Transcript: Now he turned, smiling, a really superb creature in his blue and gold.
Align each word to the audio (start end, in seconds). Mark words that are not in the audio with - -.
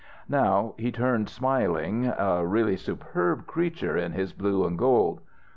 Now 0.29 0.73
he 0.79 0.91
turned, 0.91 1.29
smiling, 1.29 2.07
a 2.07 2.43
really 2.43 2.75
superb 2.75 3.45
creature 3.45 3.95
in 3.95 4.13
his 4.13 4.33
blue 4.33 4.65
and 4.65 4.75
gold. 4.75 5.21